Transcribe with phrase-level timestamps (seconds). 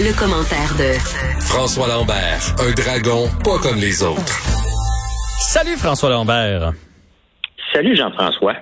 [0.00, 0.92] Le, commentaire de
[1.40, 4.22] François Lambert, un dragon pas comme les autres.
[5.40, 6.72] Salut François Lambert.
[7.72, 8.54] Salut Jean-François.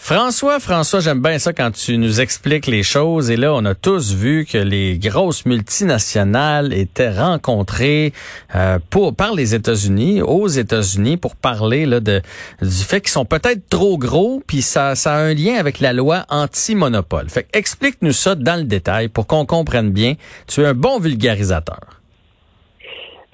[0.00, 3.30] François, François, j'aime bien ça quand tu nous expliques les choses.
[3.30, 8.12] Et là, on a tous vu que les grosses multinationales étaient rencontrées
[8.54, 12.22] euh, pour par les États-Unis, aux États-Unis, pour parler là, de,
[12.62, 15.92] du fait qu'ils sont peut-être trop gros, puis ça, ça a un lien avec la
[15.92, 17.28] loi anti-monopole.
[17.28, 20.14] Fait explique-nous ça dans le détail pour qu'on comprenne bien.
[20.46, 21.80] Tu es un bon vulgarisateur.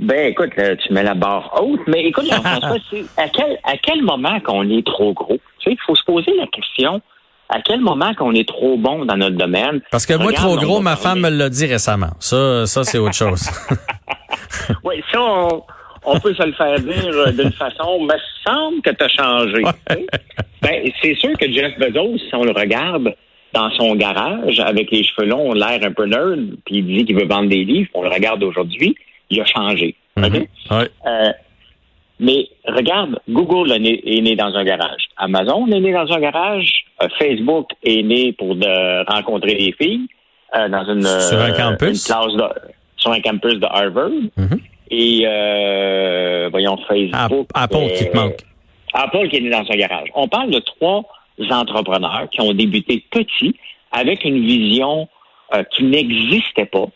[0.00, 4.02] Ben, écoute, tu mets la barre haute, mais écoute, Jean-François, c'est à quel, à quel
[4.02, 5.38] moment qu'on est trop gros?
[5.64, 7.00] Tu sais, il faut se poser la question,
[7.48, 9.80] à quel moment qu'on est trop bon dans notre domaine?
[9.90, 12.10] Parce que moi, trop gros, ma femme me l'a dit récemment.
[12.20, 13.48] Ça, ça c'est autre chose.
[14.84, 15.20] oui, ça,
[16.04, 19.62] on, peut se le faire dire euh, d'une façon, mais semble que tu as changé.
[20.62, 23.14] Ben, c'est sûr que Jeff Bezos, si on le regarde
[23.52, 27.16] dans son garage, avec les cheveux longs, l'air un peu nerd, puis il dit qu'il
[27.16, 28.96] veut vendre des livres, on le regarde aujourd'hui,
[29.30, 29.94] il a changé.
[30.16, 30.46] Mhm.
[30.72, 31.32] Euh,
[32.20, 35.06] mais regarde, Google est né, dans un garage.
[35.16, 36.84] Amazon est né dans un garage.
[37.02, 40.06] Euh, Facebook est né pour de rencontrer des filles
[40.56, 42.10] euh, dans une, sur un campus?
[42.96, 44.10] sur un campus de Harvard.
[44.36, 44.60] Mhm.
[44.90, 45.26] Et
[46.50, 47.48] voyons, Facebook.
[47.52, 48.36] Apple qui te manque.
[48.92, 50.08] Apple qui est né dans un garage.
[50.14, 51.02] On parle de trois
[51.50, 53.56] entrepreneurs qui ont débuté petits
[53.90, 55.08] avec une vision
[55.72, 56.86] qui n'existait pas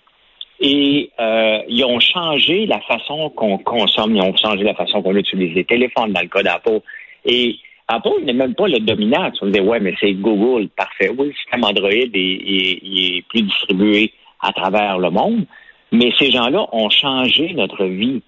[0.60, 5.14] et euh, ils ont changé la façon qu'on consomme, ils ont changé la façon qu'on
[5.14, 6.80] utilise les téléphones dans le cas d'Apple.
[7.24, 7.56] Et
[7.86, 9.30] Apple n'est même pas le dominant.
[9.30, 11.10] Tu me dis, ouais, mais c'est Google, parfait.
[11.16, 15.46] Oui, le système Android est, est, plus distribué à travers le monde,
[15.92, 18.22] mais ces gens-là ont changé notre vie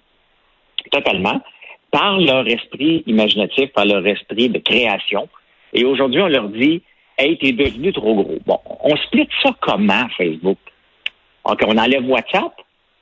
[0.91, 1.41] totalement
[1.91, 5.27] par leur esprit imaginatif, par leur esprit de création.
[5.73, 6.81] Et aujourd'hui, on leur dit,
[7.17, 8.39] hey, t'es devenu trop gros.
[8.45, 10.57] Bon, on split ça comment, Facebook?
[11.45, 12.53] OK, on enlève WhatsApp?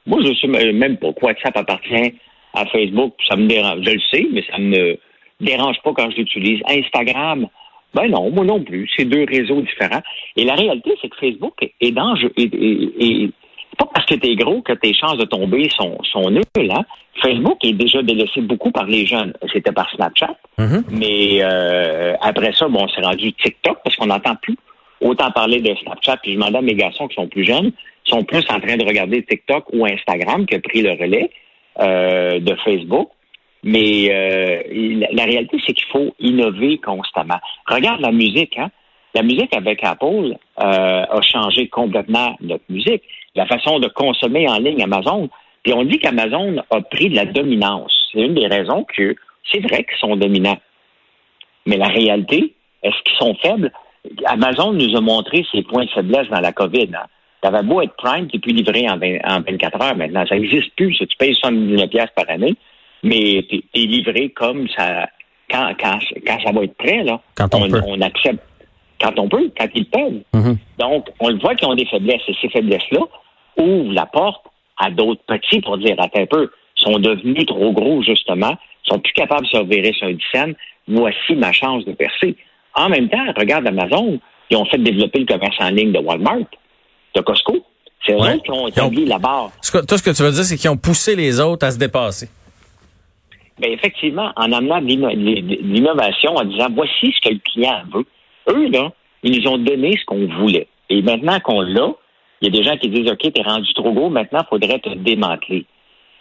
[0.05, 2.13] Moi, je sais même pas quoi WhatsApp appartient
[2.53, 3.13] à Facebook.
[3.27, 3.79] Ça me dérange.
[3.83, 4.97] Je le sais, mais ça me
[5.39, 6.61] dérange pas quand je l'utilise.
[6.67, 7.47] Instagram,
[7.93, 8.89] ben non, moi non plus.
[8.95, 10.01] C'est deux réseaux différents.
[10.35, 12.31] Et la réalité, c'est que Facebook est dangereux.
[12.37, 13.29] Et,
[13.77, 16.71] pas parce que tu es gros que tes chances de tomber sont, sont nulles.
[16.71, 16.83] Hein?
[17.21, 19.33] Facebook est déjà délaissé beaucoup par les jeunes.
[19.53, 20.35] C'était par Snapchat.
[20.57, 20.83] Mm-hmm.
[20.91, 24.57] Mais euh, après ça, bon, on s'est rendu TikTok parce qu'on n'entend plus
[25.01, 26.17] autant parler de Snapchat.
[26.17, 27.71] Puis je demandais à mes garçons qui sont plus jeunes,
[28.09, 31.29] sont plus en train de regarder TikTok ou Instagram qui a pris le relais
[31.79, 33.09] euh, de Facebook.
[33.63, 37.39] Mais euh, la, réalité, c'est qu'il faut innover constamment.
[37.67, 38.69] Regarde la musique, hein?
[39.15, 43.01] La musique avec Apple euh, a changé complètement notre musique.
[43.35, 45.29] La façon de consommer en ligne Amazon.
[45.63, 47.91] Puis on dit qu'Amazon a pris de la dominance.
[48.11, 49.15] C'est une des raisons que
[49.51, 50.59] c'est vrai qu'ils sont dominants.
[51.65, 52.53] Mais la réalité,
[52.83, 53.71] est-ce qu'ils sont faibles?
[54.25, 56.89] Amazon nous a montré ses points de faiblesse dans la COVID.
[56.93, 57.07] Hein.
[57.41, 60.25] T'avais beau être Prime, tu plus livré en, 24 heures maintenant.
[60.27, 60.97] Ça n'existe plus.
[60.97, 62.55] Tu payes 79 pièces par année,
[63.03, 65.09] mais tu es, livré comme ça
[65.49, 67.03] quand, quand, quand ça va être prêt.
[67.03, 67.81] Là, quand on, peut.
[67.85, 68.43] on accepte.
[68.99, 70.21] Quand on peut, quand ils peuvent.
[70.33, 70.57] Mm-hmm.
[70.79, 72.21] Donc, on le voit qu'ils ont des faiblesses.
[72.27, 73.01] Et ces faiblesses-là
[73.57, 74.45] ouvrent la porte
[74.77, 79.13] à d'autres petits pour dire, attends un peu, sont devenus trop gros, justement, sont plus
[79.13, 80.55] capables de se revirer sur un scène.
[80.87, 82.35] Voici ma chance de percer.
[82.75, 84.19] En même temps, regarde Amazon,
[84.49, 86.47] ils ont fait développer le commerce en ligne de Walmart
[87.15, 87.65] de Costco.
[88.05, 89.51] C'est eux qui ont établi la barre.
[89.71, 92.29] Toi, ce que tu veux dire, c'est qu'ils ont poussé les autres à se dépasser.
[93.59, 98.05] Bien, effectivement, en amenant l'innovation, en disant voici ce que le client veut.
[98.49, 100.67] Eux, là, ils nous ont donné ce qu'on voulait.
[100.89, 101.91] Et maintenant qu'on l'a,
[102.41, 104.79] il y a des gens qui disent OK, t'es rendu trop gros, maintenant, il faudrait
[104.79, 105.65] te démanteler.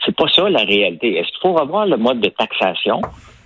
[0.05, 1.17] C'est pas ça la réalité.
[1.17, 3.01] Est-ce qu'il faut revoir le mode de taxation?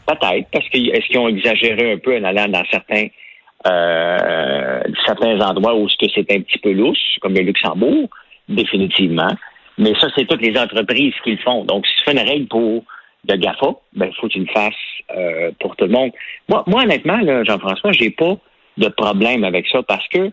[0.07, 3.07] Peut-être, parce que est-ce qu'ils ont exagéré un peu en allant dans certains
[3.67, 8.09] euh, certains endroits où c'est un petit peu louche, comme le Luxembourg,
[8.49, 9.31] définitivement.
[9.79, 11.65] Mais ça, c'est toutes les entreprises qui le font.
[11.65, 12.85] Donc, si tu fais une règle pour
[13.25, 14.75] de GAFA, ben, il faut que tu le fasses
[15.17, 16.11] euh, pour tout le monde.
[16.49, 18.37] Moi, moi honnêtement, Jean-François, j'ai pas
[18.77, 20.33] de problème avec ça parce que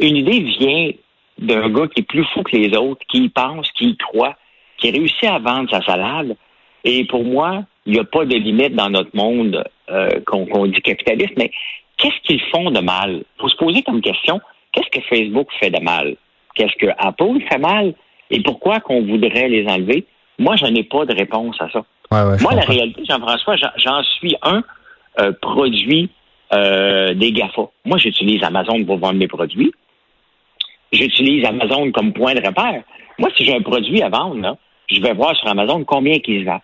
[0.00, 0.90] une idée vient
[1.38, 4.36] d'un gars qui est plus fou que les autres, qui y pense, qui y croit,
[4.78, 6.36] qui réussit à vendre sa salade.
[6.84, 10.80] Et pour moi, il n'y a pas de limite dans notre monde euh, qu'on dit
[10.80, 11.50] capitaliste, mais
[11.96, 13.22] qu'est-ce qu'ils font de mal?
[13.36, 14.40] Il faut se poser comme question,
[14.72, 16.16] qu'est-ce que Facebook fait de mal?
[16.54, 17.94] Qu'est-ce que Apple fait mal?
[18.30, 20.06] Et pourquoi qu'on voudrait les enlever?
[20.38, 21.84] Moi, je n'ai pas de réponse à ça.
[22.10, 24.62] Moi, la réalité, Jean-François, j'en suis un
[25.20, 26.10] euh, produit
[26.52, 27.62] euh, des GAFA.
[27.84, 29.72] Moi, j'utilise Amazon pour vendre mes produits.
[30.92, 32.82] J'utilise Amazon comme point de repère.
[33.18, 34.56] Moi, si j'ai un produit à vendre,
[34.90, 36.60] je vais voir sur Amazon combien il se vend.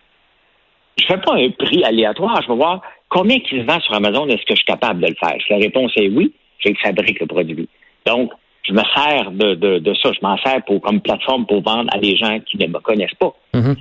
[0.97, 2.41] Je ne fais pas un prix aléatoire.
[2.41, 2.81] Je vais voir
[3.11, 4.27] combien il se vend sur Amazon.
[4.27, 5.35] Est-ce que je suis capable de le faire?
[5.45, 7.69] Si la réponse est oui, je fabrique le produit.
[8.07, 8.31] Donc,
[8.63, 10.11] je me sers de, ça.
[10.13, 13.13] Je m'en sers pour, comme plateforme pour vendre à des gens qui ne me connaissent
[13.19, 13.35] pas.
[13.53, 13.75] Mm-hmm.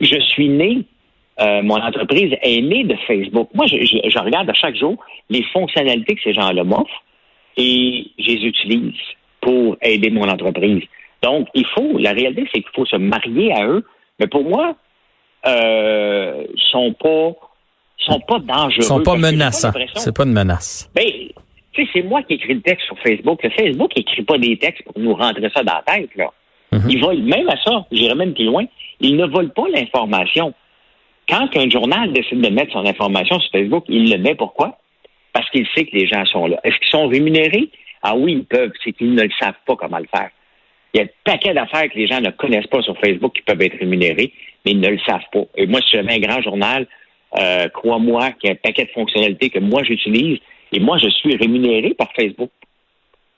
[0.00, 0.78] Je suis né,
[1.40, 3.50] euh, mon entreprise est née de Facebook.
[3.54, 4.96] Moi, je, regarde à chaque jour
[5.28, 7.04] les fonctionnalités que ces gens-là m'offrent
[7.56, 8.94] et je les utilise
[9.40, 10.84] pour aider mon entreprise.
[11.22, 13.84] Donc, il faut, la réalité, c'est qu'il faut se marier à eux.
[14.20, 14.76] Mais pour moi,
[15.46, 17.47] euh, sont pas
[17.98, 18.78] sont pas dangereux.
[18.78, 19.72] Ils sont pas menaçants.
[19.96, 20.90] C'est pas une menace.
[20.94, 21.04] Ben,
[21.72, 23.42] tu sais, c'est moi qui écris le texte sur Facebook.
[23.42, 26.30] Le Facebook n'écrit pas des textes pour nous rentrer ça dans la tête, là.
[26.72, 26.90] Mhm.
[26.90, 28.64] Ils volent même à ça, j'irai même plus loin,
[29.00, 30.52] ils ne volent pas l'information.
[31.28, 34.78] Quand un journal décide de mettre son information sur Facebook, il le met pourquoi?
[35.32, 36.58] Parce qu'il sait que les gens sont là.
[36.64, 37.70] Est-ce qu'ils sont rémunérés?
[38.02, 40.30] Ah oui, ils peuvent, c'est qu'ils ne le savent pas comment le faire.
[40.92, 43.42] Il y a un paquet d'affaires que les gens ne connaissent pas sur Facebook qui
[43.42, 44.32] peuvent être rémunérés,
[44.64, 45.44] mais ils ne le savent pas.
[45.56, 46.86] Et moi, si j'avais un grand journal,
[47.36, 50.38] euh, crois-moi qu'il y a un paquet de fonctionnalités que moi j'utilise
[50.72, 52.50] et moi je suis rémunéré par Facebook.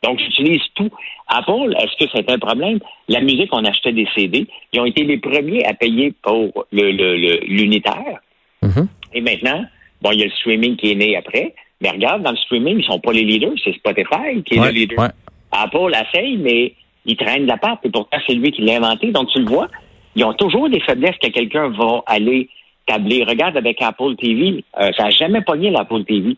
[0.03, 0.91] Donc, j'utilise tout.
[1.29, 2.79] Apple, est-ce que c'est un problème?
[3.09, 4.47] La musique, on achetait des CD.
[4.73, 8.21] Ils ont été les premiers à payer pour l'unitaire.
[8.63, 8.87] Le, mm-hmm.
[9.15, 9.65] Et maintenant,
[10.01, 11.55] bon, il y a le streaming qui est né après.
[11.83, 13.53] Mais regarde, dans le streaming, ils sont pas les leaders.
[13.63, 15.11] C'est Spotify qui est le leader.
[15.53, 17.81] Apple essaye, mais il traîne la patte.
[17.85, 19.11] Et pourtant, c'est lui qui l'a inventé.
[19.13, 19.69] Donc, tu le vois,
[20.17, 22.49] ils ont toujours des faiblesses que quelqu'un va aller
[22.87, 23.25] tabler.
[23.25, 24.65] Regarde avec Apple TV.
[24.79, 26.37] Euh, ça n'a jamais pogné l'Apple TV.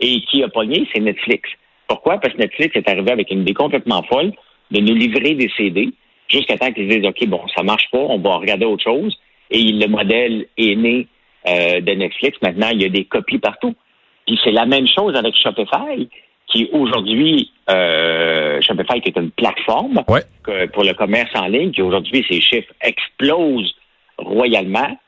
[0.00, 1.50] Et qui a pogné, c'est Netflix.
[1.88, 2.18] Pourquoi?
[2.18, 4.32] Parce que Netflix est arrivé avec une idée complètement folle
[4.70, 5.90] de nous livrer des CD
[6.28, 9.16] jusqu'à temps qu'ils disent, OK, bon, ça marche pas, on va regarder autre chose.
[9.50, 11.06] Et le modèle est né
[11.48, 12.38] euh, de Netflix.
[12.42, 13.74] Maintenant, il y a des copies partout.
[14.26, 16.08] Puis c'est la même chose avec Shopify,
[16.48, 22.24] qui aujourd'hui, euh, Shopify qui est une plateforme pour le commerce en ligne, qui aujourd'hui,
[22.28, 23.74] ses chiffres explosent
[24.18, 24.98] royalement,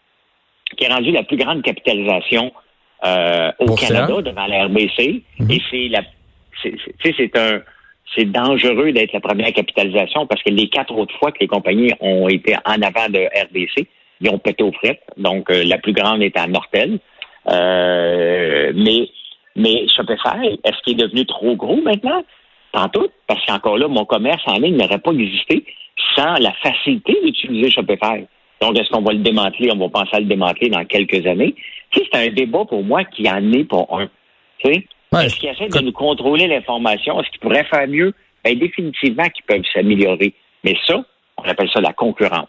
[0.76, 2.52] qui est rendu la plus grande capitalisation
[3.04, 5.22] euh, au Canada devant la RBC.
[5.38, 5.50] Mhm.
[5.50, 6.02] Et c'est la
[7.02, 7.60] c'est un
[8.14, 11.92] c'est dangereux d'être la première capitalisation parce que les quatre autres fois que les compagnies
[12.00, 13.86] ont été en avant de RBC,
[14.20, 15.00] ils ont pété aux frites.
[15.16, 16.98] Donc, euh, la plus grande est à Nortel.
[17.48, 19.08] Euh, mais,
[19.56, 22.22] mais Shopify, est-ce qu'il est devenu trop gros maintenant?
[22.72, 25.64] Tantôt, parce qu'encore là, mon commerce en ligne n'aurait pas existé
[26.16, 28.26] sans la facilité d'utiliser Shopify.
[28.60, 29.70] Donc, est-ce qu'on va le démanteler?
[29.72, 31.54] On va penser à le démanteler dans quelques années.
[31.90, 34.08] Tu sais, c'est un débat pour moi qui en est pour un.
[34.58, 34.86] Tu sais?
[35.12, 37.20] Est-ce qu'ils essaient de nous contrôler l'information?
[37.20, 38.14] Est-ce qu'ils pourraient faire mieux?
[38.44, 40.34] Bien, définitivement qu'ils peuvent s'améliorer.
[40.62, 41.02] Mais ça,
[41.36, 42.48] on appelle ça la concurrence.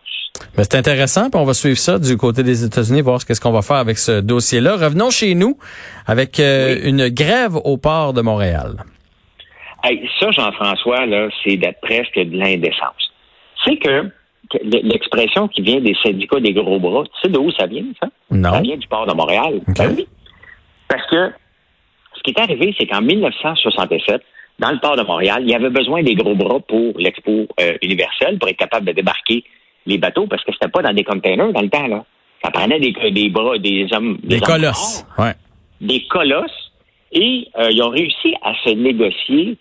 [0.58, 3.52] Mais c'est intéressant, puis on va suivre ça du côté des États-Unis, voir ce qu'on
[3.52, 4.76] va faire avec ce dossier-là.
[4.76, 5.58] Revenons chez nous
[6.08, 8.76] avec euh, une grève au port de Montréal.
[10.20, 13.12] ça, Jean-François, là, c'est presque de l'indécence.
[13.66, 14.12] C'est que
[14.64, 18.10] l'expression qui vient des syndicats des gros bras, tu sais d'où ça vient, ça?
[18.30, 18.52] Non.
[18.54, 19.62] Ça vient du port de Montréal.
[19.68, 20.08] Ben oui.
[20.88, 21.32] Parce que
[22.16, 24.22] ce qui est arrivé, c'est qu'en 1967,
[24.60, 27.78] dans le port de Montréal, il y avait besoin des gros bras pour l'expo euh,
[27.82, 29.44] universelle, pour être capable de débarquer
[29.86, 32.06] les bateaux, parce que c'était pas dans des containers dans le temps, là.
[32.44, 34.18] Ça prenait des, des bras, des hommes.
[34.24, 35.06] Des, colosses.
[35.18, 35.34] ouais.
[35.80, 36.72] Des colosses.
[37.12, 39.58] Et euh, ils ont réussi à se négocier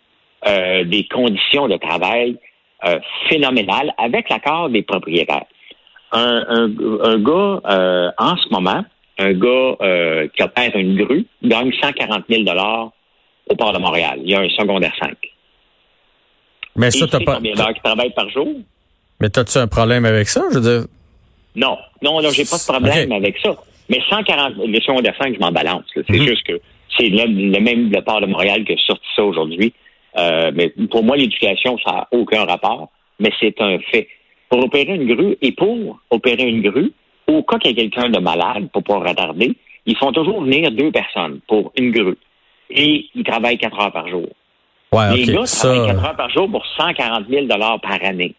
[0.47, 2.39] euh, des conditions de travail
[3.29, 5.45] phénoménales avec l'accord des propriétaires.
[6.13, 6.71] Un, un,
[7.03, 8.85] un gars, en ce moment,
[9.21, 12.43] un gars euh, qui opère une grue gagne 140 000
[13.49, 14.19] au port de Montréal.
[14.25, 15.15] Il y a un secondaire 5.
[16.77, 17.37] Mais ça, t'as pas.
[17.37, 18.49] combien d'heures qu'il travaille par jour?
[19.21, 20.43] Mais t'as-tu un problème avec ça?
[20.51, 20.89] Je veux dire?
[21.57, 21.77] Non.
[22.03, 23.55] Non, là, j'ai pas de problème avec ça.
[23.89, 25.85] Mais 140, le secondaire 5, je m'en balance.
[25.95, 26.27] C'est mhm.
[26.27, 26.61] juste que
[26.97, 29.75] c'est le, même le port de Montréal qui a sorti ça aujourd'hui.
[30.19, 34.09] Euh, mais pour moi, l'éducation, ça n'a aucun rapport, mais c'est un fait.
[34.49, 36.93] Pour opérer une grue et pour opérer une grue,
[37.29, 39.55] au cas qu'il y ait quelqu'un de malade pour pouvoir retarder,
[39.87, 42.19] ils font toujours venir deux personnes pour une grue.
[42.71, 44.29] Et ils travaillent quatre heures par jour.
[44.93, 48.35] Ouais, Les gars travaillent quatre heures par jour pour 140 000 par année.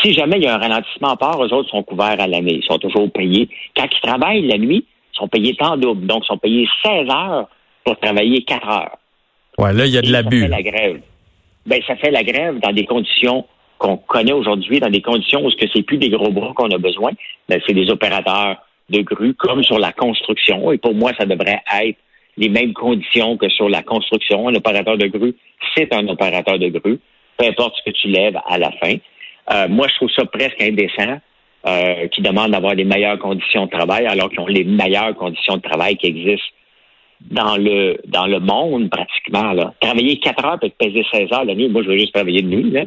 [0.00, 2.54] Si jamais il y a un ralentissement à part, eux autres sont couverts à l'année.
[2.54, 3.48] Ils sont toujours payés.
[3.76, 6.06] Quand ils travaillent la nuit, ils sont payés temps double.
[6.06, 7.48] Donc, ils sont payés 16 heures
[7.84, 8.98] pour travailler 4 heures.
[9.62, 10.40] Ouais, là, il y a de l'abus.
[10.40, 11.00] Ça fait la grève.
[11.66, 13.46] Ben, ça fait la grève dans des conditions
[13.78, 16.70] qu'on connaît aujourd'hui dans des conditions où ce que c'est plus des gros bras qu'on
[16.70, 17.12] a besoin,
[17.48, 18.56] mais c'est des opérateurs
[18.90, 20.72] de grue comme sur la construction.
[20.72, 21.98] Et pour moi, ça devrait être
[22.36, 24.48] les mêmes conditions que sur la construction.
[24.48, 25.34] Un opérateur de grue,
[25.76, 26.98] c'est un opérateur de grue.
[27.36, 28.94] peu importe ce que tu lèves à la fin.
[29.52, 31.18] Euh, moi, je trouve ça presque indécent
[31.66, 35.56] euh, qui demandent d'avoir les meilleures conditions de travail alors qu'ils ont les meilleures conditions
[35.56, 36.48] de travail qui existent
[37.30, 39.52] dans le dans le monde pratiquement.
[39.52, 39.72] Là.
[39.80, 42.48] Travailler 4 heures et peser 16 heures la nuit, moi je veux juste travailler de
[42.48, 42.70] nuit.
[42.70, 42.84] Là.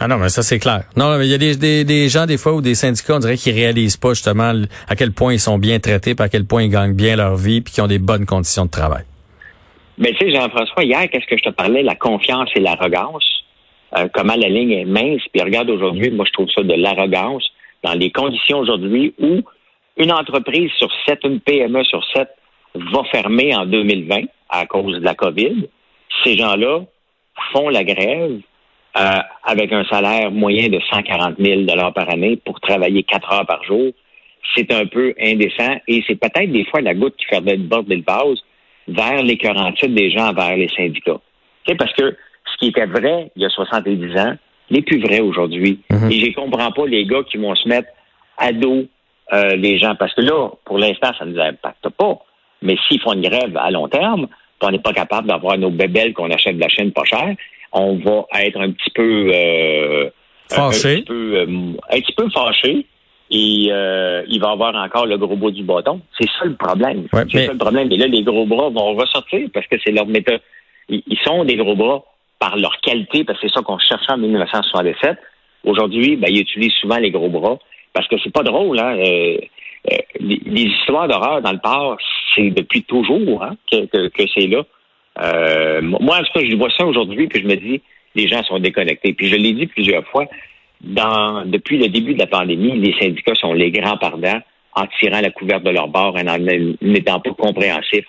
[0.00, 0.84] Ah non, mais ça c'est clair.
[0.96, 3.18] Non, mais il y a des, des, des, gens des fois ou des syndicats, on
[3.18, 4.52] dirait qu'ils réalisent pas justement
[4.88, 7.36] à quel point ils sont bien traités, puis à quel point ils gagnent bien leur
[7.36, 9.04] vie, puis qu'ils ont des bonnes conditions de travail.
[9.98, 13.44] Mais tu sais, Jean-François, hier, qu'est-ce que je te parlais, la confiance et l'arrogance,
[13.96, 17.46] euh, comment la ligne est mince, puis regarde aujourd'hui, moi je trouve ça de l'arrogance
[17.82, 19.42] dans les conditions aujourd'hui où
[19.96, 22.28] une entreprise sur sept, une PME sur sept
[22.92, 25.68] va fermer en 2020 à cause de la COVID.
[26.22, 26.80] Ces gens-là
[27.52, 28.40] font la grève
[28.98, 31.62] euh, avec un salaire moyen de 140 000
[31.94, 33.92] par année pour travailler quatre heures par jour.
[34.54, 38.02] C'est un peu indécent et c'est peut-être des fois la goutte qui fait border le
[38.06, 38.38] vase
[38.88, 41.20] vers les titres des gens vers les syndicats.
[41.78, 42.16] Parce que
[42.52, 44.34] ce qui était vrai il y a 70 ans
[44.70, 45.80] n'est plus vrai aujourd'hui.
[45.90, 46.10] Mhm.
[46.10, 47.88] Et je comprends pas les gars qui vont se mettre
[48.38, 48.86] à dos
[49.32, 49.94] euh, les gens.
[49.96, 52.18] Parce que là, pour l'instant, ça ne nous impacte pas.
[52.62, 54.28] Mais s'ils font une grève à long terme,
[54.60, 57.34] on n'est pas capable d'avoir nos bébelles qu'on achète de la chaîne pas chère,
[57.72, 60.10] on va être un petit peu euh,
[60.50, 60.88] fâché.
[60.88, 61.46] Un, petit peu, euh,
[61.90, 62.86] un petit peu fâché.
[63.28, 66.00] Et euh, il va avoir encore le gros bout du bâton.
[66.18, 67.06] C'est ça le problème.
[67.12, 67.90] c'est ça le problème.
[67.90, 70.40] Et là, les gros bras vont ressortir parce que c'est leur méthode.
[70.88, 72.04] Ils sont des gros bras
[72.38, 75.18] par leur qualité, parce que c'est ça qu'on cherchait en 1967.
[75.64, 77.58] Aujourd'hui, ben, ils utilisent souvent les gros bras
[77.92, 78.78] parce que c'est pas drôle.
[78.78, 78.96] Hein?
[79.92, 82.00] Euh, euh, les, histoires d'horreur dans le parc,
[82.34, 83.86] c'est depuis toujours hein, que,
[84.34, 84.64] c'est là.
[85.22, 87.80] Euh, moi, en tout cas, je vois ça aujourd'hui, puis je me dis,
[88.14, 89.12] les gens sont déconnectés.
[89.12, 90.26] Puis je l'ai dit plusieurs fois,
[90.80, 94.40] dans, depuis le début de la pandémie, les syndicats sont les grands pardons
[94.74, 96.38] en tirant la couverte de leur bord et en
[96.82, 98.06] n'étant pas compréhensifs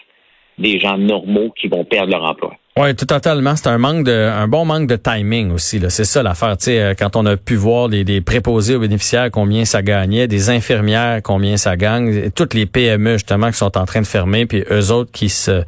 [0.58, 2.56] des gens normaux qui vont perdre leur emploi.
[2.78, 3.56] Oui, tout totalement.
[3.56, 5.82] C'est un manque de, un bon manque de timing aussi.
[5.90, 6.56] C'est ça l'affaire.
[6.58, 10.28] Tu sais, euh, quand on a pu voir des, préposés aux bénéficiaires combien ça gagnait,
[10.28, 14.46] des infirmières combien ça gagne, toutes les PME justement qui sont en train de fermer,
[14.46, 15.64] puis eux autres qui se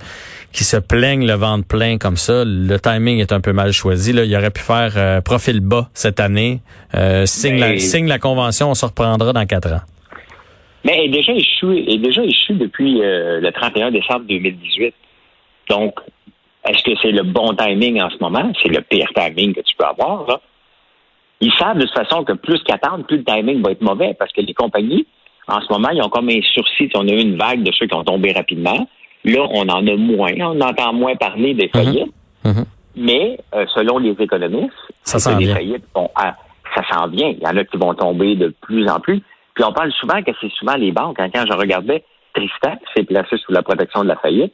[0.51, 4.13] qui se plaignent le ventre plein comme ça, le timing est un peu mal choisi.
[4.13, 6.59] Là, il aurait pu faire euh, profil bas cette année.
[6.95, 9.81] Euh, signe, la, signe la convention, on se reprendra dans quatre ans.
[10.85, 14.93] Mais est déjà échoué, est déjà échoué depuis le 31 décembre 2018.
[15.69, 15.93] Donc,
[16.69, 18.51] est-ce que c'est le bon timing en ce moment?
[18.61, 20.27] C'est le pire timing que tu peux avoir.
[20.27, 20.39] Là.
[21.41, 24.31] Ils savent de toute façon que plus qu'attendre, plus le timing va être mauvais parce
[24.31, 25.07] que les compagnies,
[25.47, 26.89] en ce moment, ils ont comme un sursis.
[26.95, 28.87] On a eu une vague de ceux qui ont tombé rapidement.
[29.25, 30.33] Là, on en a moins.
[30.41, 31.71] On entend moins parler des mhm.
[31.71, 32.13] faillites.
[32.45, 32.65] Mhm.
[32.95, 34.73] Mais euh, selon les économistes,
[35.03, 35.55] ça s'en vient.
[35.55, 35.85] Faillites
[36.15, 36.35] ah,
[36.75, 37.29] ça s'en vient.
[37.29, 39.21] Il y en a qui vont tomber de plus en plus.
[39.55, 41.17] Puis on parle souvent que c'est souvent les banques.
[41.17, 44.53] Quand je regardais Tristan, s'est placé sous la protection de la faillite,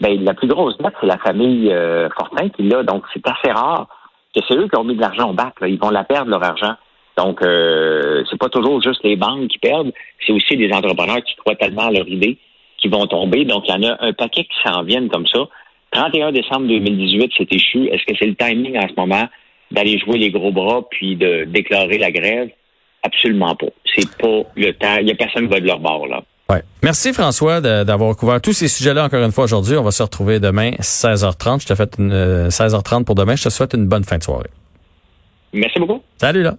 [0.00, 2.82] ben, la plus grosse dette, c'est la famille euh, Fortin qui l'a.
[2.82, 3.88] Donc, c'est assez rare
[4.34, 5.54] que c'est eux qui ont mis de l'argent au bac.
[5.62, 6.74] Ils vont la perdre, leur argent.
[7.16, 9.92] Donc, euh, c'est pas toujours juste les banques qui perdent,
[10.24, 12.36] c'est aussi des entrepreneurs qui croient tellement à leur idée
[12.76, 13.46] qui vont tomber.
[13.46, 15.48] Donc, il y en a un paquet qui s'en viennent comme ça.
[15.92, 17.86] 31 décembre 2018, c'est échu.
[17.86, 19.24] Est-ce que c'est le timing en ce moment
[19.70, 22.50] d'aller jouer les gros bras puis de déclarer la grève?
[23.02, 23.68] Absolument pas.
[23.94, 24.96] C'est pas le temps.
[25.00, 26.22] Il y a personne qui va de leur bord, là.
[26.48, 26.62] Ouais.
[26.82, 29.76] Merci François d'avoir couvert tous ces sujets-là encore une fois aujourd'hui.
[29.76, 31.62] On va se retrouver demain 16h30.
[31.62, 33.34] Je te fais une 16h30 euh, pour demain.
[33.34, 34.50] Je te souhaite une bonne fin de soirée.
[35.52, 36.02] Merci beaucoup.
[36.18, 36.56] Salut là.